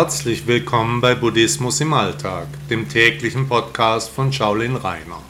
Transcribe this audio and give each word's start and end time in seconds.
Herzlich 0.00 0.46
willkommen 0.46 1.00
bei 1.00 1.16
Buddhismus 1.16 1.80
im 1.80 1.92
Alltag, 1.92 2.46
dem 2.70 2.88
täglichen 2.88 3.48
Podcast 3.48 4.08
von 4.10 4.32
Shaolin 4.32 4.76
Rainer. 4.76 5.20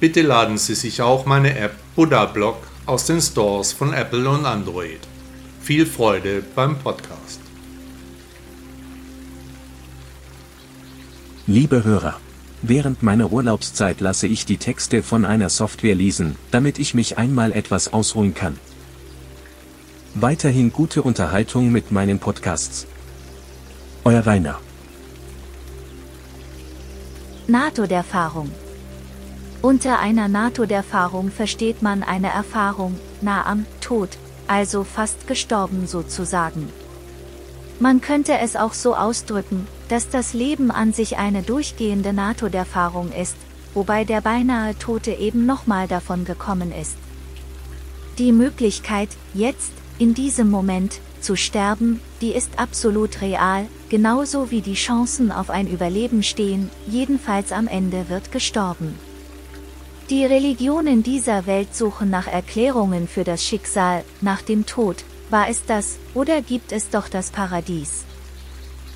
Bitte 0.00 0.20
laden 0.20 0.58
Sie 0.58 0.74
sich 0.74 1.00
auch 1.00 1.24
meine 1.24 1.56
App 1.56 1.72
Buddha 1.94 2.26
Blog 2.26 2.58
aus 2.84 3.06
den 3.06 3.22
Stores 3.22 3.72
von 3.72 3.94
Apple 3.94 4.28
und 4.28 4.44
Android. 4.44 5.00
Viel 5.62 5.86
Freude 5.86 6.42
beim 6.54 6.78
Podcast. 6.78 7.40
Liebe 11.46 11.82
Hörer, 11.82 12.20
während 12.60 13.02
meiner 13.02 13.32
Urlaubszeit 13.32 14.02
lasse 14.02 14.26
ich 14.26 14.44
die 14.44 14.58
Texte 14.58 15.02
von 15.02 15.24
einer 15.24 15.48
Software 15.48 15.94
lesen, 15.94 16.36
damit 16.50 16.78
ich 16.78 16.92
mich 16.92 17.16
einmal 17.16 17.50
etwas 17.50 17.94
ausruhen 17.94 18.34
kann. 18.34 18.58
Weiterhin 20.14 20.70
gute 20.70 21.00
Unterhaltung 21.00 21.72
mit 21.72 21.92
meinen 21.92 22.18
Podcasts. 22.18 22.86
Euer 24.06 24.24
Rainer. 24.24 24.60
Nahtoderfahrung. 27.48 28.52
Unter 29.62 29.98
einer 29.98 30.28
Nahtoderfahrung 30.28 31.32
versteht 31.32 31.82
man 31.82 32.04
eine 32.04 32.28
Erfahrung, 32.28 33.00
nah 33.20 33.44
am 33.46 33.66
Tod, 33.80 34.10
also 34.46 34.84
fast 34.84 35.26
gestorben 35.26 35.88
sozusagen. 35.88 36.68
Man 37.80 38.00
könnte 38.00 38.38
es 38.38 38.54
auch 38.54 38.74
so 38.74 38.94
ausdrücken, 38.94 39.66
dass 39.88 40.08
das 40.08 40.34
Leben 40.34 40.70
an 40.70 40.92
sich 40.92 41.16
eine 41.16 41.42
durchgehende 41.42 42.12
Nahtoderfahrung 42.12 43.10
ist, 43.10 43.34
wobei 43.74 44.04
der 44.04 44.20
beinahe 44.20 44.78
Tote 44.78 45.14
eben 45.14 45.46
nochmal 45.46 45.88
davon 45.88 46.24
gekommen 46.24 46.70
ist. 46.70 46.96
Die 48.18 48.30
Möglichkeit, 48.30 49.08
jetzt, 49.34 49.72
in 49.98 50.14
diesem 50.14 50.48
Moment, 50.48 51.00
zu 51.22 51.36
sterben, 51.36 52.00
die 52.20 52.30
ist 52.30 52.58
absolut 52.58 53.20
real, 53.20 53.66
genauso 53.88 54.50
wie 54.50 54.60
die 54.60 54.74
Chancen 54.74 55.32
auf 55.32 55.50
ein 55.50 55.66
Überleben 55.66 56.22
stehen, 56.22 56.70
jedenfalls 56.86 57.52
am 57.52 57.68
Ende 57.68 58.08
wird 58.08 58.32
gestorben. 58.32 58.94
Die 60.10 60.24
Religionen 60.24 61.02
dieser 61.02 61.46
Welt 61.46 61.74
suchen 61.74 62.10
nach 62.10 62.28
Erklärungen 62.28 63.08
für 63.08 63.24
das 63.24 63.44
Schicksal, 63.44 64.04
nach 64.20 64.40
dem 64.40 64.64
Tod, 64.64 65.04
war 65.30 65.48
es 65.48 65.64
das, 65.66 65.98
oder 66.14 66.42
gibt 66.42 66.70
es 66.70 66.90
doch 66.90 67.08
das 67.08 67.30
Paradies? 67.30 68.04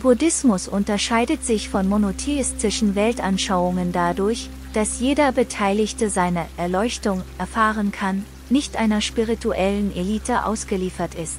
Buddhismus 0.00 0.66
unterscheidet 0.66 1.44
sich 1.44 1.68
von 1.68 1.88
monotheistischen 1.88 2.94
Weltanschauungen 2.94 3.92
dadurch, 3.92 4.48
dass 4.72 5.00
jeder 5.00 5.32
Beteiligte 5.32 6.10
seine 6.10 6.46
Erleuchtung 6.56 7.22
erfahren 7.38 7.92
kann, 7.92 8.24
nicht 8.50 8.76
einer 8.76 9.00
spirituellen 9.00 9.94
Elite 9.94 10.44
ausgeliefert 10.44 11.14
ist. 11.14 11.38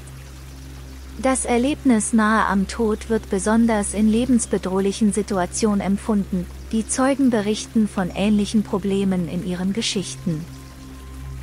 Das 1.21 1.45
Erlebnis 1.45 2.11
nahe 2.11 2.45
am 2.45 2.67
Tod 2.67 3.09
wird 3.09 3.29
besonders 3.29 3.93
in 3.93 4.09
lebensbedrohlichen 4.09 5.13
Situationen 5.13 5.79
empfunden, 5.79 6.45
die 6.73 6.87
Zeugen 6.87 7.29
berichten 7.29 7.87
von 7.87 8.09
ähnlichen 8.13 8.63
Problemen 8.63 9.29
in 9.29 9.47
ihren 9.47 9.71
Geschichten. 9.71 10.43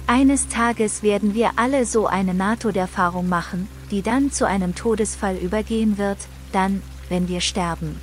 Eines 0.07 0.49
Tages 0.49 1.03
werden 1.03 1.33
wir 1.33 1.53
alle 1.57 1.87
so 1.87 2.07
eine 2.07 2.35
Nahtoderfahrung 2.35 3.31
machen, 3.31 3.67
die 3.91 4.03
dann 4.03 4.31
zu 4.31 4.47
einem 4.47 4.75
Todesfall 4.75 5.37
übergehen 5.37 5.97
wird, 5.97 6.19
dann, 6.53 6.83
wenn 7.09 7.29
wir 7.29 7.41
sterben. 7.41 7.99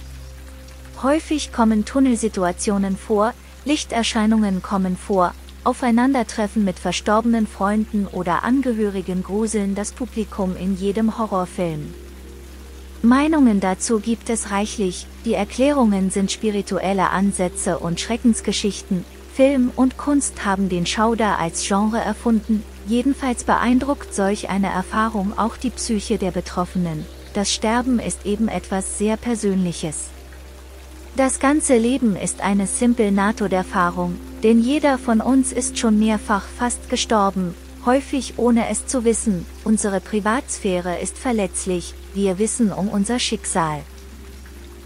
Häufig 1.04 1.54
kommen 1.54 1.86
Tunnelsituationen 1.86 2.98
vor, 2.98 3.34
Lichterscheinungen 3.64 4.64
kommen 4.64 4.98
vor, 4.98 5.34
Aufeinandertreffen 5.64 6.64
mit 6.64 6.80
verstorbenen 6.80 7.48
Freunden 7.48 8.08
oder 8.08 8.44
Angehörigen 8.44 9.24
gruseln 9.24 9.76
das 9.76 9.92
Publikum 9.92 10.56
in 10.56 10.78
jedem 10.78 11.18
Horrorfilm. 11.18 11.94
Meinungen 13.02 13.60
dazu 13.60 14.00
gibt 14.00 14.30
es 14.30 14.52
reichlich, 14.52 15.08
die 15.26 15.34
Erklärungen 15.34 16.10
sind 16.10 16.32
spirituelle 16.32 17.10
Ansätze 17.12 17.80
und 17.80 18.00
Schreckensgeschichten, 18.00 19.06
Film 19.34 19.72
und 19.76 19.98
Kunst 19.98 20.44
haben 20.44 20.68
den 20.68 20.86
Schauder 20.86 21.40
als 21.40 21.66
Genre 21.66 22.00
erfunden, 22.00 22.62
jedenfalls 22.88 23.46
beeindruckt 23.46 24.14
solch 24.14 24.50
eine 24.50 24.70
Erfahrung 24.70 25.38
auch 25.38 25.56
die 25.56 25.70
Psyche 25.70 26.18
der 26.18 26.32
Betroffenen. 26.32 27.06
Das 27.34 27.54
Sterben 27.54 28.00
ist 28.00 28.26
eben 28.26 28.50
etwas 28.50 28.98
sehr 28.98 29.16
Persönliches. 29.16 30.10
Das 31.20 31.42
ganze 31.42 31.76
Leben 31.76 32.16
ist 32.16 32.40
eine 32.40 32.66
simple 32.66 33.12
Nahtoderfahrung, 33.12 34.18
denn 34.42 34.62
jeder 34.62 34.98
von 34.98 35.20
uns 35.20 35.52
ist 35.52 35.78
schon 35.78 36.00
mehrfach 36.00 36.46
fast 36.48 36.90
gestorben, 36.90 37.56
häufig 37.86 38.36
ohne 38.38 38.70
es 38.70 38.88
zu 38.88 39.04
wissen, 39.04 39.46
unsere 39.66 40.00
Privatsphäre 40.00 40.98
ist 41.00 41.18
verletzlich, 41.18 41.94
wir 42.14 42.40
wissen 42.40 42.72
um 42.72 42.88
unser 42.88 43.20
Schicksal. 43.20 43.82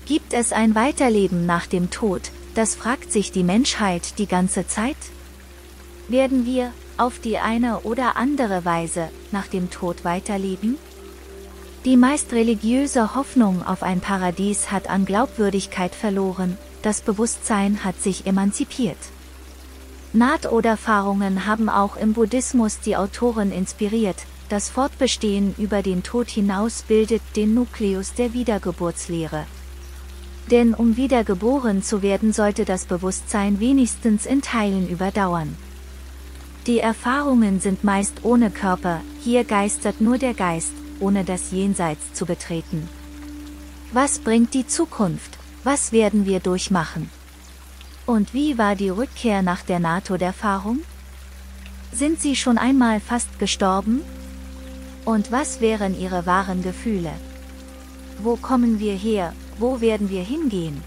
Gibt 0.07 0.33
es 0.33 0.53
ein 0.53 0.73
Weiterleben 0.73 1.45
nach 1.45 1.67
dem 1.67 1.91
Tod, 1.91 2.31
das 2.55 2.73
fragt 2.73 3.11
sich 3.11 3.31
die 3.31 3.43
Menschheit 3.43 4.17
die 4.17 4.25
ganze 4.25 4.65
Zeit? 4.65 4.97
Werden 6.07 6.47
wir, 6.47 6.71
auf 6.97 7.19
die 7.19 7.37
eine 7.37 7.81
oder 7.81 8.15
andere 8.15 8.65
Weise, 8.65 9.09
nach 9.31 9.45
dem 9.45 9.69
Tod 9.69 10.03
weiterleben? 10.03 10.79
Die 11.85 11.97
meist 11.97 12.31
religiöse 12.31 13.13
Hoffnung 13.13 13.61
auf 13.65 13.83
ein 13.83 13.99
Paradies 13.99 14.71
hat 14.71 14.89
an 14.89 15.03
Glaubwürdigkeit 15.03 15.93
verloren, 15.93 16.57
das 16.81 17.01
Bewusstsein 17.01 17.83
hat 17.83 18.01
sich 18.01 18.25
emanzipiert. 18.25 18.97
Nahtoderfahrungen 20.13 21.45
haben 21.45 21.67
auch 21.67 21.97
im 21.97 22.13
Buddhismus 22.13 22.79
die 22.79 22.95
Autoren 22.95 23.51
inspiriert, 23.51 24.15
das 24.47 24.69
Fortbestehen 24.69 25.55
über 25.57 25.81
den 25.81 26.03
Tod 26.03 26.29
hinaus 26.29 26.83
bildet 26.83 27.21
den 27.35 27.53
Nukleus 27.53 28.13
der 28.13 28.31
Wiedergeburtslehre. 28.31 29.45
Denn 30.51 30.73
um 30.73 30.95
wiedergeboren 30.95 31.83
zu 31.83 32.01
werden 32.01 32.31
sollte 32.31 32.63
das 32.63 32.85
Bewusstsein 32.85 33.59
wenigstens 33.59 34.25
in 34.25 34.41
Teilen 34.41 34.87
überdauern. 34.87 35.57
Die 36.65 36.79
Erfahrungen 36.79 37.59
sind 37.59 37.83
meist 37.83 38.23
ohne 38.23 38.51
Körper, 38.51 39.01
hier 39.21 39.43
geistert 39.43 39.99
nur 39.99 40.17
der 40.17 40.33
Geist, 40.33 40.71
ohne 40.99 41.23
das 41.23 41.51
Jenseits 41.51 42.13
zu 42.13 42.25
betreten. 42.25 42.87
Was 43.91 44.19
bringt 44.19 44.53
die 44.53 44.67
Zukunft? 44.67 45.37
Was 45.63 45.91
werden 45.91 46.25
wir 46.25 46.39
durchmachen? 46.39 47.09
Und 48.05 48.33
wie 48.33 48.57
war 48.57 48.75
die 48.75 48.89
Rückkehr 48.89 49.41
nach 49.41 49.61
der 49.61 49.79
NATO-Erfahrung? 49.79 50.79
Sind 51.91 52.19
Sie 52.19 52.35
schon 52.35 52.57
einmal 52.57 52.99
fast 52.99 53.39
gestorben? 53.39 54.01
Und 55.05 55.31
was 55.31 55.61
wären 55.61 55.99
Ihre 55.99 56.25
wahren 56.25 56.63
Gefühle? 56.63 57.11
Wo 58.21 58.35
kommen 58.35 58.79
wir 58.79 58.93
her, 58.93 59.33
wo 59.59 59.79
werden 59.79 60.09
wir 60.09 60.23
hingehen? 60.23 60.83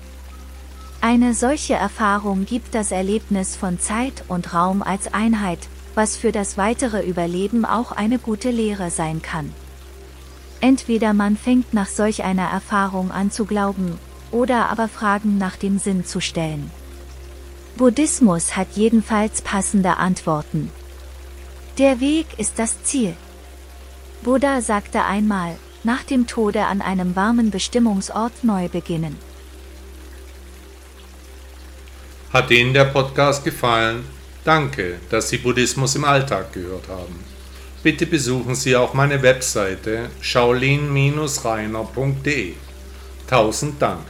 Eine 1.01 1.35
solche 1.35 1.75
Erfahrung 1.75 2.45
gibt 2.47 2.75
das 2.75 2.91
Erlebnis 2.91 3.55
von 3.55 3.79
Zeit 3.79 4.25
und 4.29 4.53
Raum 4.53 4.83
als 4.83 5.13
Einheit, 5.15 5.69
was 5.95 6.17
für 6.17 6.33
das 6.33 6.59
weitere 6.59 7.07
Überleben 7.07 7.65
auch 7.65 7.93
eine 7.93 8.19
gute 8.19 8.51
Lehre 8.51 8.91
sein 8.91 9.23
kann. 9.23 9.53
Entweder 10.61 11.13
man 11.13 11.37
fängt 11.37 11.75
nach 11.75 11.89
solch 11.89 12.25
einer 12.25 12.49
Erfahrung 12.49 13.11
an 13.11 13.31
zu 13.31 13.45
glauben, 13.45 13.99
oder 14.31 14.71
aber 14.71 14.89
Fragen 14.89 15.39
nach 15.39 15.57
dem 15.57 15.79
Sinn 15.79 16.05
zu 16.05 16.21
stellen. 16.21 16.71
Buddhismus 17.77 18.57
hat 18.57 18.69
jedenfalls 18.75 19.43
passende 19.43 19.99
Antworten. 19.99 20.71
Der 21.79 22.01
Weg 22.01 22.27
ist 22.39 22.59
das 22.59 22.83
Ziel. 22.85 23.15
Buddha 24.23 24.63
sagte 24.63 25.05
einmal, 25.05 25.57
nach 25.85 26.03
dem 26.03 26.27
Tode 26.27 26.65
an 26.65 26.81
einem 26.81 27.15
warmen 27.15 27.51
Bestimmungsort 27.51 28.43
neu 28.43 28.69
beginnen. 28.69 29.17
Hat 32.33 32.51
Ihnen 32.51 32.73
der 32.75 32.87
Podcast 32.87 33.45
gefallen? 33.45 34.05
Danke, 34.45 34.99
dass 35.11 35.29
Sie 35.29 35.39
Buddhismus 35.39 35.95
im 35.95 36.05
Alltag 36.05 36.53
gehört 36.53 36.89
haben. 36.89 37.36
Bitte 37.87 38.03
besuchen 38.05 38.57
Sie 38.57 38.75
auch 38.75 38.95
meine 38.95 39.23
Webseite 39.23 40.11
shaolin-reiner.de. 40.21 42.55
Tausend 43.29 43.81
Dank. 43.81 44.01